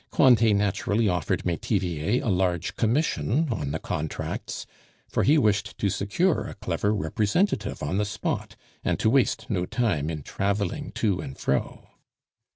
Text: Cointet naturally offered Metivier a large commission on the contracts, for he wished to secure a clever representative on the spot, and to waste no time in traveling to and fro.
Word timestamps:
Cointet 0.09 0.55
naturally 0.55 1.07
offered 1.07 1.45
Metivier 1.45 2.23
a 2.23 2.29
large 2.29 2.75
commission 2.75 3.47
on 3.51 3.69
the 3.69 3.77
contracts, 3.77 4.65
for 5.07 5.21
he 5.21 5.37
wished 5.37 5.77
to 5.77 5.91
secure 5.91 6.47
a 6.47 6.55
clever 6.55 6.91
representative 6.91 7.83
on 7.83 7.97
the 7.99 8.05
spot, 8.05 8.55
and 8.83 8.97
to 8.97 9.11
waste 9.11 9.47
no 9.47 9.67
time 9.67 10.09
in 10.09 10.23
traveling 10.23 10.91
to 10.93 11.19
and 11.19 11.37
fro. 11.37 11.87